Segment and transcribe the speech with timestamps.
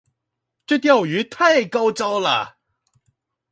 [0.65, 2.57] 這釣魚太高招了